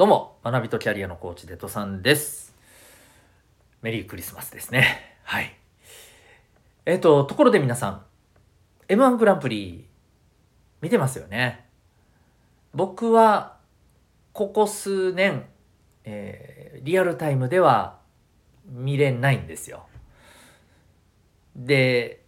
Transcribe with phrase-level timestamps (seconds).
[0.00, 2.56] どうも、学びとキャリアのコーチデトさんです。
[3.82, 5.18] メリークリスマスですね。
[5.24, 5.54] はい。
[6.86, 8.02] えっ、と、ところで皆さん、
[8.88, 9.86] M1 グランプリ
[10.80, 11.66] 見てますよね。
[12.72, 13.58] 僕は、
[14.32, 15.44] ここ数年、
[16.04, 17.98] えーリアルタイムでは
[18.64, 19.84] 見れないんですよ。
[21.54, 22.24] で、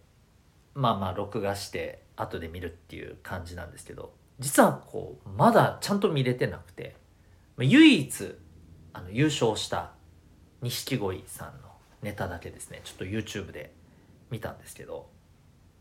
[0.75, 7.01] まあまあ、録画して、後で見るっていう感じなんですけど、実はこう、まだちゃんと見れてなくて、
[7.59, 8.35] 唯一
[8.93, 9.91] あの優勝した
[10.61, 11.69] 錦鯉さんの
[12.01, 12.81] ネタだけですね。
[12.83, 13.73] ちょっと YouTube で
[14.29, 15.09] 見たんですけど、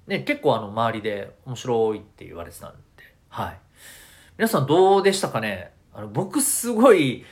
[0.07, 2.79] ね、結構あの周りで面白いって言われてたんで。
[3.29, 3.59] はい。
[4.37, 5.73] 皆さんどうでしたかね？
[5.95, 7.25] あの僕すごい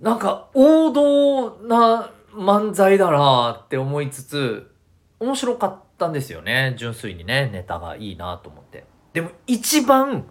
[0.00, 4.70] なんか王道な漫才だなって思いつつ
[5.18, 6.74] 面白かったんですよね。
[6.78, 8.84] 純粋にねネタがいいなと思って。
[9.12, 10.26] でも一番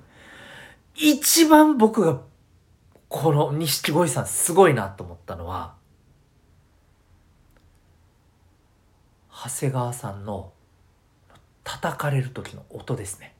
[0.93, 2.21] 一番僕が
[3.17, 5.75] この錦鯉さんすごいなと思ったのは
[9.31, 10.51] 長谷川さんの
[11.63, 13.33] 叩かれる時の音ですね。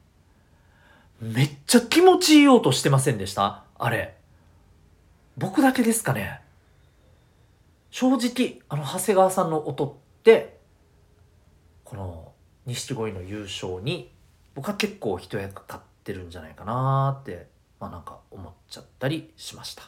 [1.19, 3.65] めっちゃ気持ちいい音してませんでした？
[3.77, 4.15] あれ。
[5.37, 6.39] 僕だけですかね？
[7.91, 10.57] 正直あの長谷川さんの音って
[11.83, 12.31] この
[12.65, 14.09] 錦鯉の優勝に
[14.53, 17.53] 僕は結構一役買ってるんじゃないかなって
[17.85, 19.83] まあなんか思っちゃったりしました。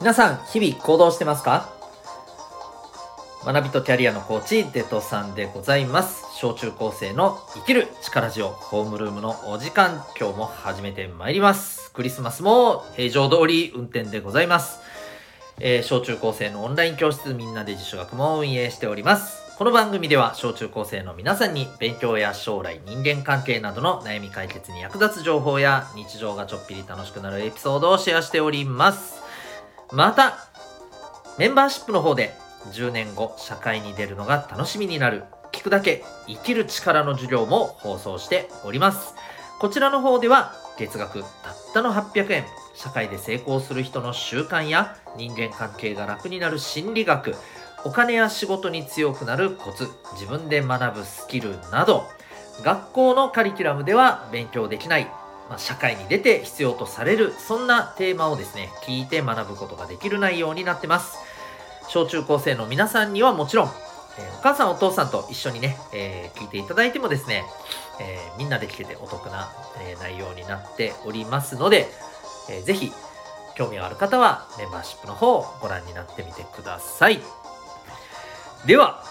[0.00, 1.79] 皆さん日々行動してますか？
[3.42, 6.26] 学びとキャリアのコーチデトさんでございます。
[6.36, 11.90] 小中高生の生きる力ジオホームルームのお時間今日も始めてまいります。
[11.92, 14.80] クリスマスも平常通り運転でございます、
[15.58, 19.40] えー小中高生のオンライン教室みんなで自主学も運営しております。
[19.56, 29.22] この番組では小中高生の皆さんに勉強や将来人間関係などの悩み解決に役立つ情報や日常がちょっぴり楽しくなるエピソードをシェアしております。
[29.92, 30.36] また
[31.38, 32.34] メンバーシップの方で
[32.72, 35.24] 10年後社会に出るのが楽しみになる。
[35.52, 39.14] 聞くだけ生きる力の授業も放送しております。
[39.58, 41.28] こちらの方では月額たっ
[41.74, 42.44] たの800円
[42.74, 47.34] 社会で成功する人の習慣や人間関係が楽になる心理学。
[47.84, 52.06] お金や仕事に強くなるコツ自分で学ぶスキルなど
[52.62, 55.04] 学校のカリキュラムでは勉強できない。
[55.48, 59.06] まあ、社会に出て必要とされるそんなテーマをですね聞い。
[59.06, 61.29] て学ぶことができる内容になってます。
[61.92, 67.44] 小中高生の皆さんにはもちろん、えーお母さんお父さんと一緒にね、えー聞いていただいてもですね、
[68.00, 69.50] えーみんなで聞けてお得な、
[69.82, 71.88] えー内容になっておりますので、
[72.48, 72.92] えーぜひ
[73.56, 77.20] 興味がある方はメンバーシップの方をご覧になってみてください。
[78.66, 79.02] では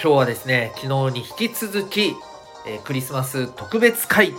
[0.00, 2.14] 今日はですね昨日に引き続き、
[2.66, 4.32] えークリスマス特別会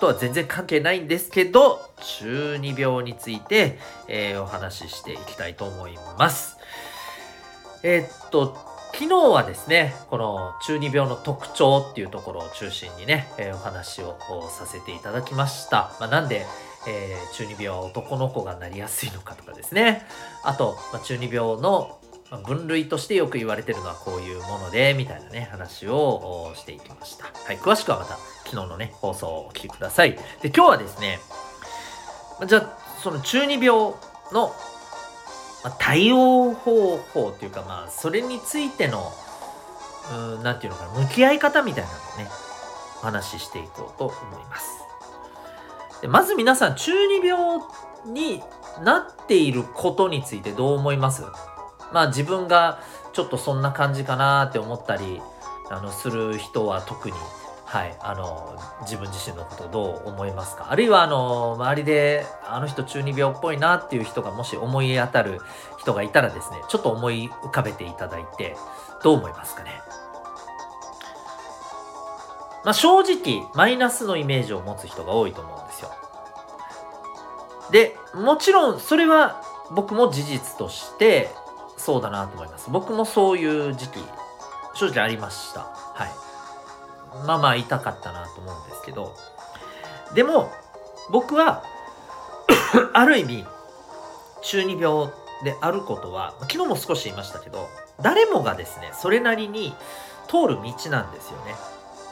[0.00, 1.80] とは全然関係ないんですけど
[2.20, 6.55] 中二病について、えーお話ししていきたいと思います。
[7.88, 8.56] えーっと
[8.92, 14.18] 昨日はですねこの中二病の特徴っていうところを中心にね、えーお話を
[14.50, 16.44] させていただきました、まあ、なんで、
[16.88, 20.04] えー中二病は男の子がなりやすいのかとかですね。
[20.42, 22.00] あと、まあ中二病の
[22.44, 27.26] 分類としてよく言われてるのはこういうものでみたいなね話をしていきました。
[27.26, 30.18] はい詳しくはまた昨日のね放送をお聞きください。
[30.42, 31.20] で今日はですね
[32.48, 33.94] じゃあその中二病
[34.32, 34.52] の
[35.66, 39.12] まあ対応方法っていうかまあそれについての
[40.36, 42.28] うんなんていうのかな向き合い方みたいなのをね
[43.02, 44.68] お話ししていこうと思います。
[46.02, 47.60] でまず皆さん中二病
[48.06, 48.44] に
[48.84, 51.24] なっていることについてどう思います？
[51.92, 52.78] まあ自分が
[53.12, 55.20] ちょっとそんな感じかなって思ったり
[55.68, 57.16] あのする人は特に。
[57.76, 60.68] はいあの自分自身のことどう思いますか？
[60.70, 65.40] あるいはあの周りであの人中二病っぽいなっていう人がもし思い当たる
[65.78, 68.56] 人がいたらですねちょっと思い浮かべていただいて
[69.02, 69.72] どう思いますかね？
[72.64, 75.90] まあ正直マイナスのイメージを持つ人が多いと思うんですよ。
[77.70, 81.28] でもちろんそれは僕も事実として
[81.76, 82.70] そうだなと思います。
[82.70, 83.98] 僕もそういう時期
[84.72, 85.76] 正直ありました。
[87.26, 89.14] まあまあ痛かったなと思うんですけど
[90.14, 90.50] でも
[91.10, 91.62] 僕は
[92.92, 93.46] ある意味
[94.42, 95.08] 中二病
[95.44, 97.68] であることは昨日も少し言いましたけど
[98.00, 99.74] 誰もがですねそれなりに
[100.28, 101.54] 通る道なんですよね。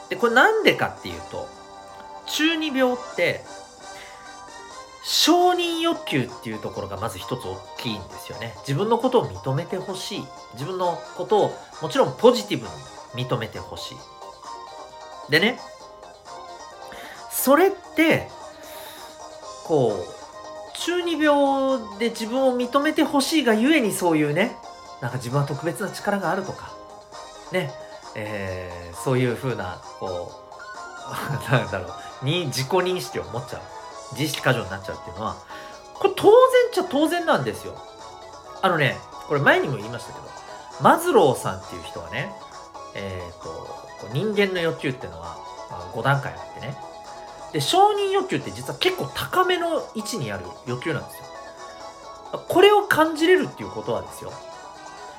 [0.09, 1.47] でこれなんでかっていうと
[2.27, 3.43] 中二病って
[5.03, 8.55] 承認欲求っていうところがまず一つ大きいんですよね。
[8.59, 10.27] 自分のことを認めてほしい。
[10.53, 11.51] 自分のことを
[11.81, 12.65] もちろんポジティブ
[13.15, 13.97] に認めてほしい。
[15.29, 15.59] でね
[17.31, 18.29] それって
[19.65, 24.55] こう中二病で自分を認めてほしいがゆえにそういうね
[25.01, 26.73] なんか自分は特別な力があるとか
[27.51, 27.71] ね
[28.15, 30.31] えー、そういうふうなこ
[31.49, 33.61] う なんだろうに自己認識を持っちゃう
[34.13, 35.35] 自意識過剰になっちゃうっていうのは
[35.93, 37.75] これ当然っちゃ当然なんですよ。
[38.61, 40.25] あのねこれ前にも言いましたけど
[40.81, 42.33] マズローさんっていう人はね
[42.93, 45.37] えっ、ー、とこう人間の欲求っていうのは、
[45.69, 46.77] まあ、5段階あってね
[47.53, 51.25] で承認欲求って実は結構高めの位置にある欲求なんですよ
[52.49, 54.31] これを感じれるっていうことはですよ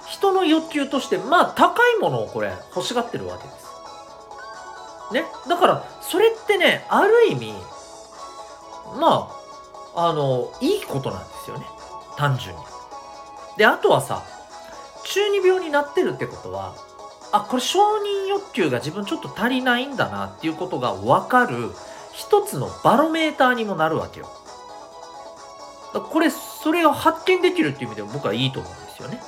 [0.06, 3.66] 人の欲求としてまあ高いものをこれ欲しがってるわけです。
[5.12, 5.24] ね。
[5.48, 7.52] だからそれってねある意味
[8.98, 9.28] ま
[9.94, 11.66] ああのいいことなんですよね
[12.16, 12.62] 単純に。
[13.56, 14.22] であとはさ
[15.04, 16.74] 中二病になってるってことは
[17.32, 21.70] あこれ承認欲求が自分ちょっと足りないんだなっていうことが分かる
[22.12, 24.30] 一つのバロメーターにもなるわけよ。
[25.92, 29.20] これそれを発見できるっていう意味では僕はいいと思うんですよね。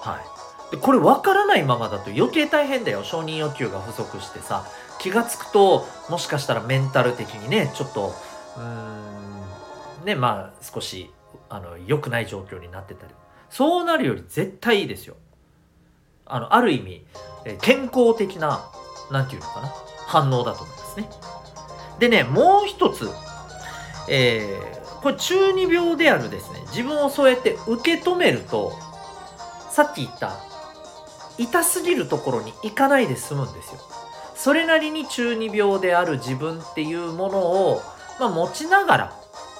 [0.00, 4.64] はい、でこれ分からないままだと余計大変だよ承認欲求が不足してさ
[4.98, 8.12] 気が付くともしかしたらメンタル的にねちょっと
[8.56, 11.12] うーんねまあ少し
[11.48, 13.14] あの良くない状況になってたり
[13.50, 15.16] そうなるより絶対いいですよ
[16.34, 17.04] あのある意味
[17.60, 18.70] 健康的な
[19.10, 19.72] 何て言うのかな
[20.06, 21.08] 反応だと思いますね
[21.98, 23.08] でねもう一つ
[24.08, 28.72] えー、これ中二病であるですね自分をそうやって受け止めると
[29.70, 30.36] さっき言った
[31.38, 33.80] 痛すぎるところに行かないで済むんですよ。
[34.34, 37.80] それなりに中二病である自分っていうものを、
[38.18, 39.12] まあ、持ちながら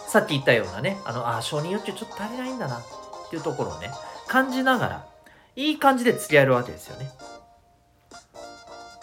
[0.08, 2.82] さっき言ったようなねあのあ承認欲求ちょっと足りないんだなっ
[3.30, 3.90] ていうところをね
[4.26, 5.06] 感じながら
[5.56, 7.10] いい感じで付き合えるわけですよね。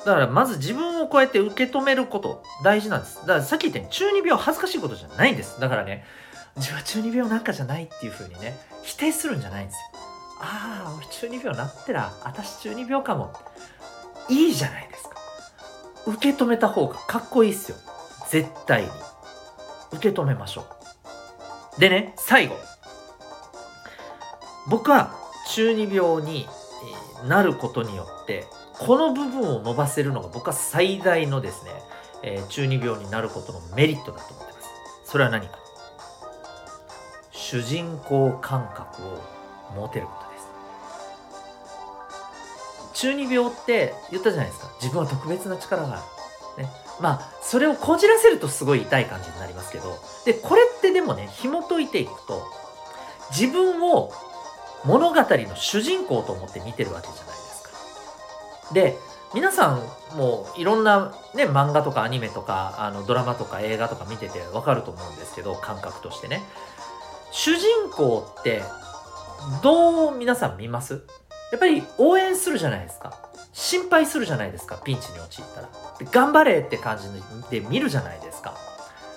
[0.06, 3.20] だからまず自分をこうやって受け止めること大事なんです。
[3.22, 5.60] だからさっき言ったように中二病恥ずかしいことじゃないんです。
[5.60, 6.06] だからね
[6.56, 10.00] 自分は中二病なんかじゃないっていう風にね否定するんじゃないんですよ。
[10.42, 13.34] ああ俺中二病なってら私中二病かも
[14.30, 15.16] いいじゃないですか
[16.08, 17.78] 受け止めた方がかっこいいっすよ
[18.30, 18.90] 絶対に
[19.92, 20.66] 受け止めましょ
[21.78, 22.56] うでね最後
[24.70, 25.14] 僕は
[25.54, 26.48] 中二病に
[27.28, 31.72] なることによってこの部分を伸ばせるのが僕は最大のですね、
[32.24, 34.70] えー、中二病になることのメリットだと思ってます。
[35.06, 35.58] それは何か。
[37.32, 39.22] 主人公感覚を
[39.76, 40.38] 持てることで
[42.94, 43.02] す。
[43.02, 44.72] 中二病って言ったじゃないですか。
[44.80, 46.04] 自分は特別な力があ
[46.58, 46.70] る、ね、
[47.02, 49.98] まあそれをこじらせるとすごい痛い感じになりますけど。
[50.26, 52.44] でこれってでもね紐解いていくと
[53.32, 54.12] 自分を
[54.86, 58.74] 物語の主人公と思って見てるわけじゃないですか。
[58.74, 58.98] で
[59.34, 66.42] 皆さんもいろんなね漫画とかアニメとかあのドラマとか映画とか見ててわかると思うんですけど感覚としてね
[67.32, 68.64] 主人公って
[69.62, 71.04] どう皆さん見ます？
[71.52, 73.14] やっぱり応援するじゃないですか。
[73.54, 75.70] 心配するじゃないですか、ピンチに陥ったら。
[76.12, 77.10] 頑張れって感じ
[77.50, 78.54] で見るじゃないですか。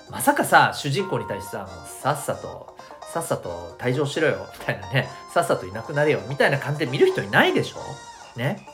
[0.09, 2.75] まさかさ、主人公に対してさ、もうさっさと、
[3.13, 8.39] さっさと退場しろよ、みたいなね、さっさといなくなれよ、みたいな感じで見る人いないでしょ？
[8.39, 8.67] ね。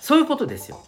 [0.00, 0.80] そういうことですよ。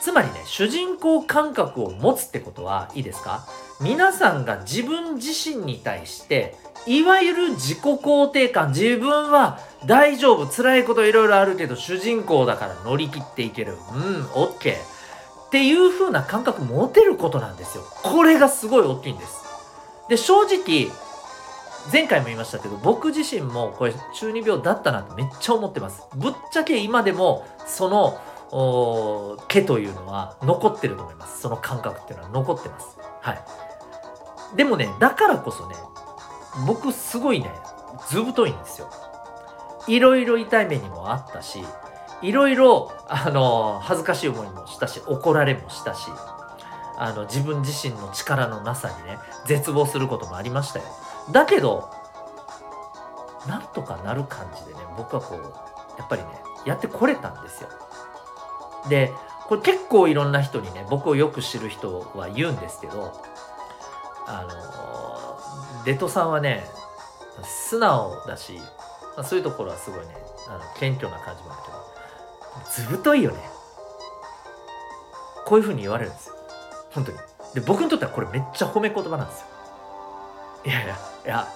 [0.00, 3.46] つまりね、主人公感覚を持つってことはいいですか？
[3.80, 6.56] 皆さんが自分自身に対して
[6.86, 14.78] いわゆる自己肯定感自分は大丈夫辛いこといろいろあるけど主人公だから乗り切っていけるうん OK っ
[15.50, 17.84] ていう風な感覚持てることなんですよ。
[18.02, 19.42] これがすごい大きいんです。
[20.08, 20.90] で正直
[21.90, 26.06] 前回も言いましたけど僕自身もこれ中二病だったなってめっちゃ思ってます。
[26.14, 28.18] ぶっちゃけ今でもその
[29.48, 31.40] 毛というのは残ってると思います。
[31.40, 32.98] その感覚っていうのは残ってます。
[33.20, 33.44] はい。
[34.56, 35.74] でもねだからこそね
[36.66, 37.50] 僕すごいね
[38.08, 38.90] 図太いんですよ。
[39.88, 41.64] いろいろ痛い目にもあったし
[42.20, 46.06] いろいろあの恥ずかしい思いもしたし怒られもしたし
[46.96, 50.84] あの自分自身の力のなさにね絶望することもありましたよ。
[51.30, 51.90] だけど
[53.46, 56.28] なんとかなる感じでね僕はこうやっぱりね
[56.64, 57.68] やってこれたんですよ。
[58.88, 59.12] で
[59.46, 63.12] これ結構いろんな人にね僕をよく知る人は言うんですけど
[64.26, 64.46] あ
[65.78, 66.64] のデトさんはね
[67.44, 68.54] 素直だし、
[69.16, 70.16] まあ、そういうところはすごいね
[70.48, 71.62] あの謙虚な感じもある
[72.74, 73.38] けどずぶといよね。
[75.44, 76.34] こういうふうに言われるんですよ。
[76.92, 77.18] 本当に。
[77.54, 79.46] で僕にとってはこれめっちゃ褒め言葉なんですよ。
[80.64, 81.48] いやいやいや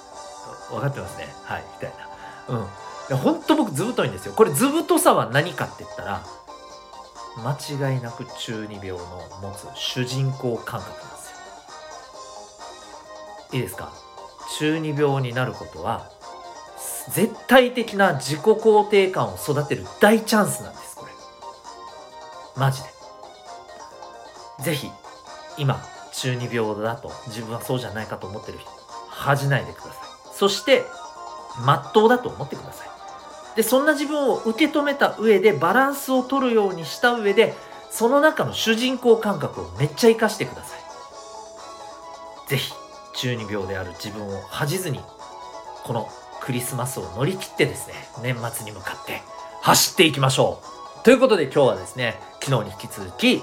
[0.70, 1.32] 分かってますね。
[1.44, 1.92] はいみたい
[2.48, 2.56] な。
[2.56, 2.64] うん。
[2.64, 2.68] い
[3.10, 4.34] やほんと僕図太いんですよ。
[4.34, 6.24] これ図太さは何かって言ったら
[7.38, 8.98] 間違いなく中二病の
[9.42, 11.30] 持つ主人公感覚なんです
[13.52, 13.58] よ。
[13.58, 13.92] いいですか？
[14.58, 16.10] 中二病になることは
[17.10, 21.12] 絶対的な自己肯定感を育てる大チャンスなんですこれ。
[22.56, 22.88] マジで。
[24.64, 24.90] ぜひ
[25.58, 25.80] 今
[26.12, 28.75] 中二病だと自分はそうじゃないかと思ってる人
[29.16, 29.92] 恥じないでください。
[30.32, 30.84] そして
[31.64, 32.88] 真っ当だと思ってください。
[33.56, 37.54] でそんな自分を受け止めた上でバランスを取るようにした上で
[37.90, 40.80] その中の主人公感覚をめっちゃ活かしてください。
[42.50, 42.72] ぜひ
[43.14, 45.00] 中二病である自分を恥じずに
[45.84, 46.08] この
[46.42, 49.22] クリスマスを乗り切ってですね年末に向かって
[49.62, 50.60] 走っていきましょ
[51.00, 51.04] う。
[51.04, 53.42] ということで今日はですね昨日に引き続き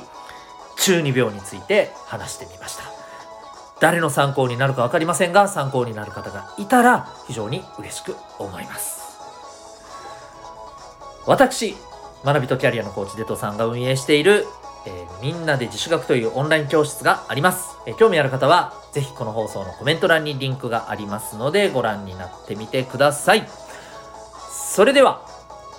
[0.77, 2.92] 中二病について話してみました。
[3.83, 9.19] 誰の参考になるか分かりませんが参考になる方がいたら非常に嬉しく思います。
[11.25, 11.75] 私
[12.23, 14.45] 学びとキャリアのコーチデトさんが運営している、
[14.85, 23.45] えー、みんなで自主学というオンライン教室があります、えー、興味ある方はぜひこの放送のコメント欄にリンクがありますのでご覧になってみてください。
[24.49, 25.27] それでは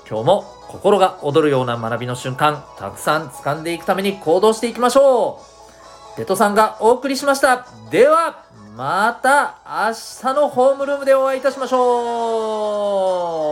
[0.06, 5.53] 今日も心が躍るような学びの瞬間たくさん掴んでいくために行動していきましょう。
[6.16, 7.66] デトさんがお送りしました。
[7.90, 8.44] では
[8.76, 13.43] また明日のホームルームでお会いいたしましょう。